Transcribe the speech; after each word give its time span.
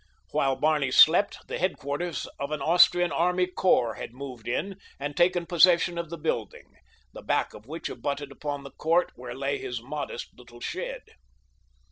While 0.31 0.55
Barney 0.55 0.89
slept 0.89 1.47
the 1.47 1.59
headquarters 1.59 2.25
of 2.39 2.51
an 2.51 2.59
Austrian 2.59 3.11
army 3.11 3.45
corps 3.45 3.93
had 3.93 4.13
moved 4.15 4.47
in 4.47 4.77
and 4.99 5.15
taken 5.15 5.45
possession 5.45 5.99
of 5.99 6.09
the 6.09 6.17
building, 6.17 6.73
the 7.13 7.21
back 7.21 7.53
of 7.53 7.67
which 7.67 7.87
abutted 7.87 8.31
upon 8.31 8.63
the 8.63 8.71
court 8.71 9.11
where 9.13 9.35
lay 9.35 9.59
his 9.59 9.79
modest 9.79 10.29
little 10.35 10.59
shed. 10.59 11.03